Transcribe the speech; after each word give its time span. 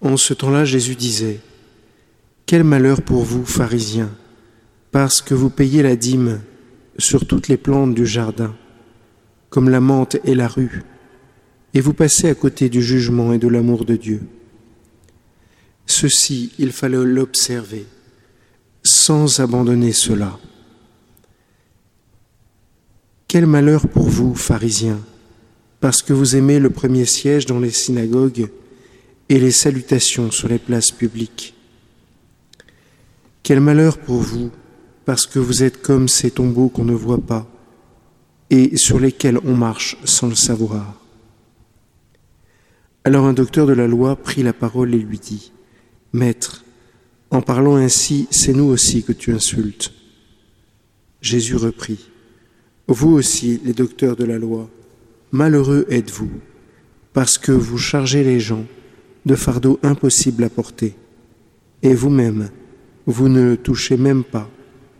En 0.00 0.16
ce 0.16 0.34
temps-là, 0.34 0.64
Jésus 0.64 0.94
disait, 0.94 1.40
Quel 2.44 2.64
malheur 2.64 3.02
pour 3.02 3.24
vous, 3.24 3.44
pharisiens, 3.44 4.10
parce 4.92 5.22
que 5.22 5.34
vous 5.34 5.50
payez 5.50 5.82
la 5.82 5.96
dîme 5.96 6.40
sur 6.98 7.26
toutes 7.26 7.48
les 7.48 7.56
plantes 7.56 7.94
du 7.94 8.06
jardin, 8.06 8.54
comme 9.50 9.68
la 9.68 9.80
menthe 9.80 10.16
et 10.24 10.34
la 10.34 10.48
rue, 10.48 10.82
et 11.74 11.80
vous 11.80 11.92
passez 11.92 12.28
à 12.28 12.34
côté 12.34 12.68
du 12.68 12.82
jugement 12.82 13.32
et 13.32 13.38
de 13.38 13.48
l'amour 13.48 13.84
de 13.84 13.96
Dieu. 13.96 14.22
Ceci, 15.86 16.52
il 16.58 16.72
fallait 16.72 17.04
l'observer, 17.04 17.86
sans 18.82 19.40
abandonner 19.40 19.92
cela. 19.92 20.38
Quel 23.28 23.46
malheur 23.46 23.88
pour 23.88 24.08
vous, 24.08 24.34
pharisiens, 24.34 25.00
parce 25.80 26.02
que 26.02 26.12
vous 26.12 26.36
aimez 26.36 26.58
le 26.58 26.70
premier 26.70 27.04
siège 27.04 27.46
dans 27.46 27.60
les 27.60 27.70
synagogues 27.70 28.48
et 29.28 29.38
les 29.38 29.50
salutations 29.50 30.30
sur 30.30 30.48
les 30.48 30.58
places 30.58 30.90
publiques. 30.90 31.54
Quel 33.42 33.60
malheur 33.60 33.98
pour 33.98 34.16
vous, 34.16 34.50
parce 35.04 35.26
que 35.26 35.38
vous 35.38 35.62
êtes 35.62 35.82
comme 35.82 36.08
ces 36.08 36.30
tombeaux 36.30 36.68
qu'on 36.68 36.84
ne 36.84 36.94
voit 36.94 37.20
pas 37.20 37.46
et 38.50 38.76
sur 38.76 38.98
lesquels 38.98 39.38
on 39.44 39.54
marche 39.54 39.96
sans 40.04 40.28
le 40.28 40.34
savoir. 40.34 41.00
Alors 43.04 43.26
un 43.26 43.32
docteur 43.32 43.66
de 43.66 43.72
la 43.72 43.86
loi 43.86 44.16
prit 44.16 44.42
la 44.42 44.52
parole 44.52 44.94
et 44.94 44.98
lui 44.98 45.18
dit, 45.18 45.52
Maître, 46.12 46.64
en 47.30 47.42
parlant 47.42 47.76
ainsi, 47.76 48.28
c'est 48.30 48.52
nous 48.52 48.64
aussi 48.64 49.02
que 49.02 49.12
tu 49.12 49.32
insultes. 49.32 49.92
Jésus 51.20 51.56
reprit, 51.56 52.08
Vous 52.88 53.10
aussi, 53.10 53.60
les 53.64 53.72
docteurs 53.72 54.16
de 54.16 54.24
la 54.24 54.38
loi, 54.38 54.70
malheureux 55.32 55.86
êtes-vous, 55.90 56.30
parce 57.12 57.38
que 57.38 57.52
vous 57.52 57.78
chargez 57.78 58.22
les 58.22 58.40
gens 58.40 58.64
de 59.26 59.34
fardeaux 59.34 59.78
impossibles 59.82 60.44
à 60.44 60.48
porter, 60.48 60.94
et 61.82 61.94
vous-même, 61.94 62.48
vous 63.06 63.28
ne 63.28 63.56
touchez 63.56 63.96
même 63.96 64.24
pas 64.24 64.48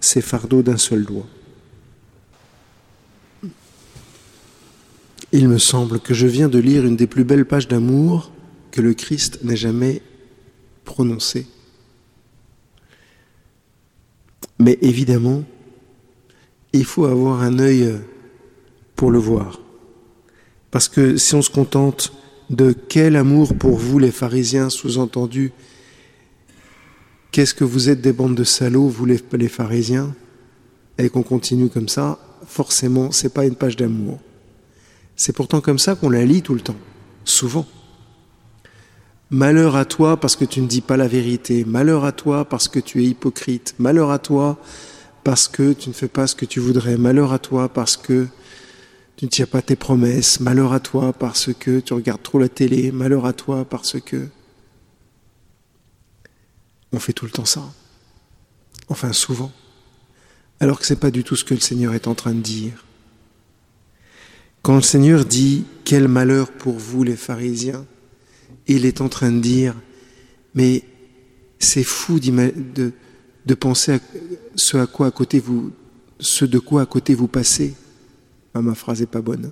ces 0.00 0.22
fardeaux 0.22 0.62
d'un 0.62 0.78
seul 0.78 1.04
doigt. 1.04 1.26
Il 5.30 5.48
me 5.48 5.58
semble 5.58 6.00
que 6.00 6.14
je 6.14 6.26
viens 6.26 6.48
de 6.48 6.58
lire 6.58 6.86
une 6.86 6.96
des 6.96 7.06
plus 7.06 7.24
belles 7.24 7.44
pages 7.44 7.68
d'amour 7.68 8.32
que 8.70 8.80
le 8.80 8.94
Christ 8.94 9.40
n'ait 9.42 9.56
jamais 9.56 10.00
prononcée. 10.84 11.46
Mais 14.58 14.78
évidemment, 14.80 15.44
il 16.72 16.84
faut 16.84 17.04
avoir 17.04 17.42
un 17.42 17.58
œil 17.58 18.00
pour 18.96 19.10
le 19.10 19.18
voir. 19.18 19.60
Parce 20.70 20.88
que 20.88 21.16
si 21.16 21.34
on 21.34 21.42
se 21.42 21.50
contente 21.50 22.12
de 22.50 22.72
quel 22.72 23.16
amour 23.16 23.54
pour 23.54 23.76
vous 23.76 23.98
les 23.98 24.10
pharisiens, 24.10 24.70
sous-entendu, 24.70 25.52
qu'est-ce 27.30 27.54
que 27.54 27.64
vous 27.64 27.88
êtes 27.88 28.00
des 28.00 28.12
bandes 28.12 28.34
de 28.34 28.44
salauds, 28.44 28.88
vous 28.88 29.06
les, 29.06 29.48
pharisiens, 29.48 30.14
et 30.98 31.08
qu'on 31.08 31.22
continue 31.22 31.68
comme 31.68 31.88
ça, 31.88 32.18
forcément, 32.46 33.10
c'est 33.10 33.32
pas 33.32 33.46
une 33.46 33.56
page 33.56 33.76
d'amour. 33.76 34.20
C'est 35.16 35.34
pourtant 35.34 35.60
comme 35.60 35.78
ça 35.78 35.94
qu'on 35.94 36.10
la 36.10 36.24
lit 36.24 36.42
tout 36.42 36.54
le 36.54 36.60
temps, 36.60 36.76
souvent. 37.24 37.66
Malheur 39.30 39.74
à 39.74 39.84
toi 39.84 40.18
parce 40.18 40.36
que 40.36 40.44
tu 40.44 40.60
ne 40.60 40.66
dis 40.66 40.80
pas 40.80 40.96
la 40.96 41.08
vérité, 41.08 41.64
malheur 41.64 42.04
à 42.04 42.12
toi 42.12 42.44
parce 42.44 42.68
que 42.68 42.78
tu 42.78 43.02
es 43.02 43.06
hypocrite, 43.06 43.74
malheur 43.78 44.10
à 44.10 44.18
toi 44.18 44.58
parce 45.24 45.48
que 45.48 45.72
tu 45.72 45.88
ne 45.88 45.94
fais 45.94 46.08
pas 46.08 46.26
ce 46.26 46.36
que 46.36 46.44
tu 46.44 46.60
voudrais, 46.60 46.96
malheur 46.98 47.32
à 47.32 47.38
toi 47.38 47.68
parce 47.68 47.96
que 47.96 48.28
tu 49.16 49.26
ne 49.26 49.30
tiens 49.30 49.46
pas 49.46 49.62
tes 49.62 49.76
promesses, 49.76 50.40
malheur 50.40 50.72
à 50.72 50.80
toi 50.80 51.12
parce 51.12 51.52
que 51.52 51.80
tu 51.80 51.94
regardes 51.94 52.22
trop 52.22 52.38
la 52.38 52.48
télé, 52.48 52.90
malheur 52.92 53.26
à 53.26 53.32
toi 53.32 53.64
parce 53.64 54.00
que... 54.00 54.28
On 56.92 56.98
fait 56.98 57.12
tout 57.12 57.24
le 57.24 57.30
temps 57.30 57.44
ça. 57.44 57.72
Enfin 58.88 59.12
souvent. 59.12 59.52
Alors 60.60 60.78
que 60.78 60.86
ce 60.86 60.94
n'est 60.94 61.00
pas 61.00 61.10
du 61.10 61.24
tout 61.24 61.36
ce 61.36 61.44
que 61.44 61.54
le 61.54 61.60
Seigneur 61.60 61.94
est 61.94 62.06
en 62.06 62.14
train 62.14 62.32
de 62.32 62.40
dire. 62.40 62.84
Quand 64.62 64.76
le 64.76 64.82
Seigneur 64.82 65.24
dit 65.24 65.64
Quel 65.84 66.08
malheur 66.08 66.50
pour 66.52 66.74
vous 66.74 67.02
les 67.02 67.16
pharisiens, 67.16 67.84
il 68.66 68.86
est 68.86 69.00
en 69.00 69.08
train 69.08 69.32
de 69.32 69.40
dire 69.40 69.74
Mais 70.54 70.84
c'est 71.58 71.82
fou 71.82 72.20
de, 72.20 72.92
de 73.44 73.54
penser 73.54 73.94
à 73.94 73.98
ce 74.56 74.76
à 74.76 74.86
quoi 74.86 75.08
à 75.08 75.10
côté 75.10 75.40
vous, 75.40 75.72
ce 76.20 76.44
de 76.44 76.58
quoi 76.58 76.82
à 76.82 76.86
côté 76.86 77.14
vous 77.14 77.28
passez. 77.28 77.74
Ah, 78.54 78.62
ma 78.62 78.74
phrase 78.74 79.00
n'est 79.00 79.06
pas 79.06 79.20
bonne. 79.20 79.50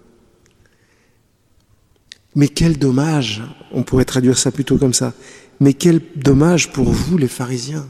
Mais 2.35 2.49
quel 2.49 2.79
dommage, 2.79 3.43
on 3.73 3.83
pourrait 3.83 4.05
traduire 4.05 4.39
ça 4.39 4.51
plutôt 4.51 4.79
comme 4.79 4.95
ça, 4.95 5.13
mais 5.61 5.75
quel 5.75 6.01
dommage 6.17 6.73
pour 6.73 6.91
vous 6.91 7.19
les 7.19 7.29
pharisiens. 7.29 7.89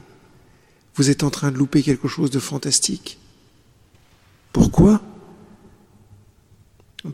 Vous 0.95 1.09
êtes 1.09 1.23
en 1.23 1.29
train 1.29 1.51
de 1.51 1.57
louper 1.57 1.81
quelque 1.81 2.07
chose 2.07 2.29
de 2.29 2.39
fantastique. 2.39 3.17
Pourquoi? 4.51 5.01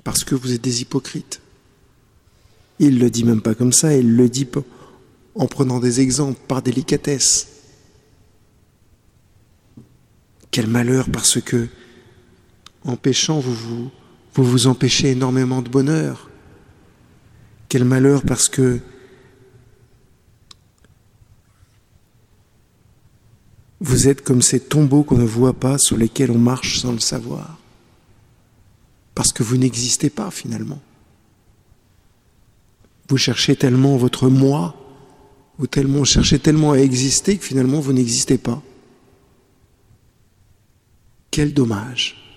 Parce 0.03 0.23
que 0.23 0.35
vous 0.35 0.53
êtes 0.53 0.61
des 0.61 0.81
hypocrites. 0.81 1.41
Il 2.79 2.95
ne 2.95 2.99
le 2.99 3.09
dit 3.09 3.23
même 3.23 3.41
pas 3.41 3.55
comme 3.55 3.73
ça, 3.73 3.95
il 3.95 4.15
le 4.15 4.29
dit 4.29 4.47
en 5.35 5.47
prenant 5.47 5.79
des 5.79 6.01
exemples, 6.01 6.39
par 6.47 6.61
délicatesse. 6.61 7.47
Quel 10.51 10.67
malheur 10.67 11.09
parce 11.11 11.39
que 11.39 11.67
en 12.85 12.95
péchant, 12.95 13.39
vous 13.39 13.53
vous, 13.53 13.91
vous 14.33 14.43
vous 14.43 14.67
empêchez 14.67 15.11
énormément 15.11 15.61
de 15.61 15.69
bonheur. 15.69 16.29
Quel 17.67 17.83
malheur 17.83 18.23
parce 18.23 18.49
que 18.49 18.79
vous 23.81 24.07
êtes 24.07 24.21
comme 24.23 24.41
ces 24.41 24.59
tombeaux 24.59 25.03
qu'on 25.03 25.17
ne 25.17 25.25
voit 25.25 25.53
pas, 25.53 25.77
sur 25.77 25.97
lesquels 25.97 26.31
on 26.31 26.37
marche 26.37 26.79
sans 26.79 26.91
le 26.91 26.99
savoir. 26.99 27.57
Parce 29.15 29.31
que 29.31 29.43
vous 29.43 29.57
n'existez 29.57 30.09
pas 30.09 30.31
finalement. 30.31 30.81
Vous 33.07 33.17
cherchez 33.17 33.55
tellement 33.55 33.97
votre 33.97 34.29
moi, 34.29 34.75
vous 35.57 35.67
tellement, 35.67 36.03
cherchez 36.03 36.39
tellement 36.39 36.73
à 36.73 36.77
exister 36.77 37.37
que 37.37 37.43
finalement 37.45 37.79
vous 37.79 37.93
n'existez 37.93 38.37
pas. 38.37 38.61
Quel 41.31 41.53
dommage. 41.53 42.28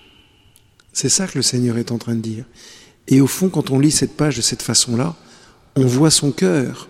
C'est 0.93 1.09
ça 1.09 1.27
que 1.27 1.37
le 1.37 1.41
Seigneur 1.41 1.77
est 1.77 1.91
en 1.91 1.97
train 1.97 2.15
de 2.15 2.21
dire. 2.21 2.45
Et 3.07 3.19
au 3.19 3.27
fond, 3.27 3.49
quand 3.49 3.71
on 3.71 3.79
lit 3.79 3.91
cette 3.91 4.15
page 4.15 4.37
de 4.37 4.41
cette 4.41 4.61
façon-là, 4.61 5.15
on 5.75 5.85
voit 5.85 6.11
son 6.11 6.31
cœur. 6.31 6.87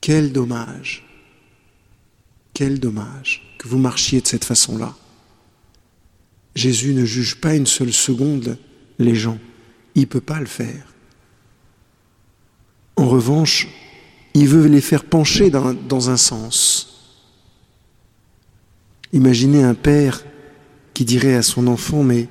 Quel 0.00 0.32
dommage. 0.32 1.06
Quel 2.54 2.80
dommage 2.80 3.54
que 3.58 3.68
vous 3.68 3.78
marchiez 3.78 4.20
de 4.20 4.26
cette 4.26 4.44
façon-là. 4.44 4.96
Jésus 6.54 6.94
ne 6.94 7.04
juge 7.04 7.36
pas 7.36 7.54
une 7.54 7.66
seule 7.66 7.92
seconde 7.92 8.58
les 8.98 9.14
gens. 9.14 9.38
Il 9.94 10.02
ne 10.02 10.06
peut 10.06 10.20
pas 10.20 10.40
le 10.40 10.46
faire. 10.46 10.86
En 12.96 13.08
revanche, 13.08 13.68
il 14.34 14.48
veut 14.48 14.66
les 14.66 14.80
faire 14.80 15.04
pencher 15.04 15.50
dans, 15.50 15.74
dans 15.74 16.10
un 16.10 16.16
sens. 16.16 17.18
Imaginez 19.12 19.62
un 19.62 19.74
père 19.74 20.24
qui 20.94 21.04
dirait 21.04 21.34
à 21.34 21.42
son 21.42 21.66
enfant 21.66 22.02
mais 22.02 22.28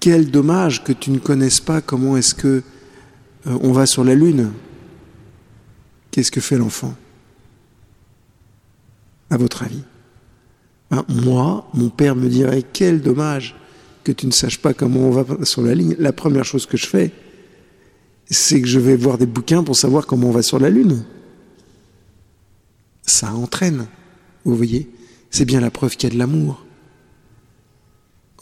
quel 0.00 0.30
dommage 0.30 0.84
que 0.84 0.92
tu 0.92 1.10
ne 1.10 1.18
connaisses 1.18 1.60
pas 1.60 1.80
comment 1.80 2.16
est-ce 2.16 2.34
que 2.34 2.62
euh, 3.46 3.58
on 3.62 3.72
va 3.72 3.86
sur 3.86 4.04
la 4.04 4.14
lune. 4.14 4.52
Qu'est-ce 6.10 6.30
que 6.30 6.40
fait 6.40 6.58
l'enfant? 6.58 6.94
À 9.30 9.36
votre 9.36 9.62
avis? 9.62 9.82
Ben, 10.90 11.04
Moi, 11.08 11.68
mon 11.74 11.90
père 11.90 12.16
me 12.16 12.28
dirait 12.28 12.62
quel 12.72 13.00
dommage 13.00 13.56
que 14.04 14.12
tu 14.12 14.26
ne 14.26 14.32
saches 14.32 14.58
pas 14.58 14.74
comment 14.74 15.00
on 15.00 15.10
va 15.10 15.44
sur 15.44 15.62
la 15.62 15.74
ligne. 15.74 15.94
La 15.98 16.12
première 16.12 16.44
chose 16.44 16.66
que 16.66 16.76
je 16.76 16.86
fais, 16.86 17.12
c'est 18.30 18.60
que 18.60 18.68
je 18.68 18.78
vais 18.78 18.96
voir 18.96 19.18
des 19.18 19.26
bouquins 19.26 19.62
pour 19.62 19.76
savoir 19.76 20.06
comment 20.06 20.28
on 20.28 20.32
va 20.32 20.42
sur 20.42 20.58
la 20.58 20.70
lune. 20.70 21.04
Ça 23.02 23.32
entraîne, 23.32 23.86
vous 24.44 24.54
voyez. 24.54 24.88
C'est 25.30 25.44
bien 25.44 25.60
la 25.60 25.70
preuve 25.70 25.96
qu'il 25.96 26.08
y 26.08 26.12
a 26.12 26.14
de 26.14 26.18
l'amour. 26.18 26.64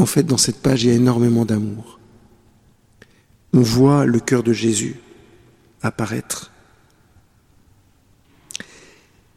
En 0.07 0.09
fait, 0.09 0.23
dans 0.23 0.37
cette 0.37 0.63
page, 0.63 0.85
il 0.85 0.91
y 0.91 0.93
a 0.93 0.95
énormément 0.95 1.45
d'amour. 1.45 1.99
On 3.53 3.61
voit 3.61 4.07
le 4.07 4.21
cœur 4.21 4.45
de 4.45 4.53
Jésus 4.53 5.01
apparaître. 5.83 6.53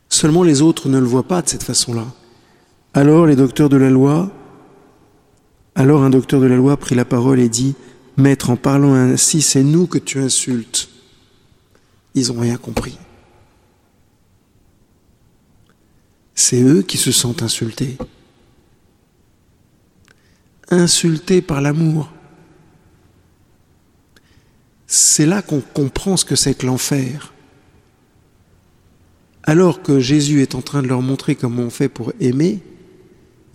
Seulement 0.09 0.43
les 0.43 0.61
autres 0.61 0.87
ne 0.87 0.99
le 0.99 1.07
voient 1.07 1.27
pas 1.27 1.41
de 1.41 1.49
cette 1.49 1.63
façon-là. 1.63 2.05
Alors 2.93 3.25
les 3.25 3.35
docteurs 3.35 3.69
de 3.69 3.77
la 3.77 3.89
loi, 3.89 4.31
alors 5.73 6.03
un 6.03 6.11
docteur 6.11 6.39
de 6.39 6.45
la 6.45 6.55
loi 6.55 6.77
prit 6.77 6.93
la 6.93 7.03
parole 7.03 7.39
et 7.39 7.49
dit, 7.49 7.73
Maître, 8.15 8.51
en 8.51 8.55
parlant 8.55 8.93
ainsi, 8.93 9.41
c'est 9.41 9.63
nous 9.63 9.87
que 9.87 9.97
tu 9.97 10.19
insultes. 10.19 10.87
Ils 12.13 12.27
n'ont 12.27 12.41
rien 12.41 12.57
compris. 12.57 12.95
C'est 16.35 16.61
eux 16.61 16.83
qui 16.83 16.99
se 16.99 17.11
sentent 17.11 17.41
insultés 17.41 17.97
insulté 20.69 21.41
par 21.41 21.61
l'amour. 21.61 22.11
C'est 24.87 25.25
là 25.25 25.41
qu'on 25.41 25.61
comprend 25.61 26.17
ce 26.17 26.25
que 26.25 26.35
c'est 26.35 26.55
que 26.55 26.65
l'enfer. 26.65 27.33
alors 29.49 29.81
que 29.81 29.99
Jésus 29.99 30.43
est 30.43 30.53
en 30.53 30.61
train 30.61 30.83
de 30.83 30.87
leur 30.87 31.01
montrer 31.01 31.33
comment 31.33 31.63
on 31.63 31.69
fait 31.71 31.89
pour 31.89 32.13
aimer, 32.19 32.59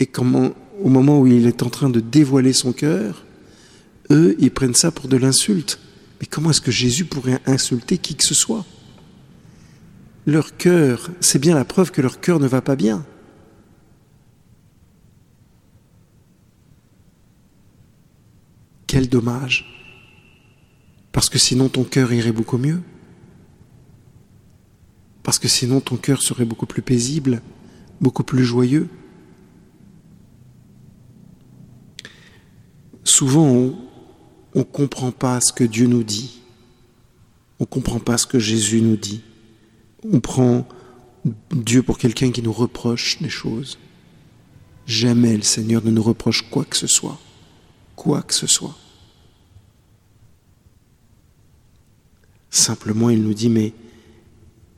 et 0.00 0.06
comment, 0.06 0.50
au 0.82 0.88
moment 0.88 1.20
où 1.20 1.28
il 1.28 1.46
est 1.46 1.62
en 1.62 1.70
train 1.70 1.88
de 1.88 2.00
dévoiler 2.00 2.52
son 2.52 2.72
cœur, 2.72 3.24
eux, 4.10 4.34
ils 4.40 4.50
prennent 4.50 4.74
ça 4.74 4.90
pour 4.90 5.06
de 5.06 5.16
l'insulte. 5.16 5.78
Mais 6.20 6.26
comment 6.26 6.50
est-ce 6.50 6.60
que 6.60 6.72
Jésus 6.72 7.04
pourrait 7.04 7.40
insulter 7.46 7.98
qui 7.98 8.16
que 8.16 8.24
ce 8.24 8.34
soit? 8.34 8.64
Leur 10.26 10.56
cœur, 10.56 11.10
c'est 11.20 11.38
bien 11.38 11.54
la 11.54 11.64
preuve 11.64 11.92
que 11.92 12.02
leur 12.02 12.18
cœur 12.18 12.40
ne 12.40 12.48
va 12.48 12.60
pas 12.60 12.74
bien. 12.74 13.06
Quel 18.94 19.08
dommage. 19.08 19.64
Parce 21.10 21.28
que 21.28 21.36
sinon 21.36 21.68
ton 21.68 21.82
cœur 21.82 22.12
irait 22.12 22.30
beaucoup 22.30 22.58
mieux. 22.58 22.80
Parce 25.24 25.40
que 25.40 25.48
sinon 25.48 25.80
ton 25.80 25.96
cœur 25.96 26.22
serait 26.22 26.44
beaucoup 26.44 26.66
plus 26.66 26.80
paisible, 26.80 27.42
beaucoup 28.00 28.22
plus 28.22 28.44
joyeux. 28.44 28.88
Souvent, 33.02 33.74
on 34.54 34.60
ne 34.60 34.62
comprend 34.62 35.10
pas 35.10 35.40
ce 35.40 35.52
que 35.52 35.64
Dieu 35.64 35.88
nous 35.88 36.04
dit. 36.04 36.42
On 37.58 37.64
ne 37.64 37.68
comprend 37.68 37.98
pas 37.98 38.16
ce 38.16 38.28
que 38.28 38.38
Jésus 38.38 38.80
nous 38.80 38.96
dit. 38.96 39.22
On 40.04 40.20
prend 40.20 40.68
Dieu 41.50 41.82
pour 41.82 41.98
quelqu'un 41.98 42.30
qui 42.30 42.42
nous 42.42 42.52
reproche 42.52 43.20
des 43.20 43.28
choses. 43.28 43.76
Jamais 44.86 45.36
le 45.36 45.42
Seigneur 45.42 45.84
ne 45.84 45.90
nous 45.90 46.04
reproche 46.04 46.48
quoi 46.48 46.64
que 46.64 46.76
ce 46.76 46.86
soit. 46.86 47.18
Quoi 47.96 48.22
que 48.22 48.34
ce 48.34 48.46
soit. 48.46 48.76
Simplement, 52.54 53.10
il 53.10 53.20
nous 53.20 53.34
dit, 53.34 53.48
mais 53.48 53.72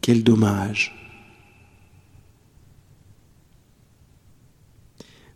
quel 0.01 0.25
dommage. 0.25 0.95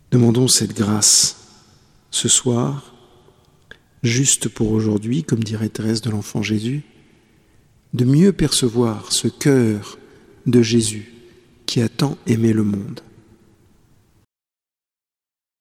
Demandons 0.09 0.47
cette 0.47 0.75
grâce 0.75 1.37
ce 2.09 2.27
soir, 2.27 2.95
juste 4.01 4.49
pour 4.49 4.71
aujourd'hui, 4.71 5.23
comme 5.23 5.43
dirait 5.43 5.69
Thérèse 5.69 6.01
de 6.01 6.09
l'Enfant 6.09 6.41
Jésus, 6.41 6.81
de 7.93 8.05
mieux 8.05 8.33
percevoir 8.33 9.11
ce 9.11 9.27
cœur 9.27 9.99
de 10.47 10.63
Jésus 10.63 11.13
qui 11.67 11.79
a 11.79 11.89
tant 11.89 12.17
aimé 12.25 12.53
le 12.53 12.63
monde. 12.63 13.01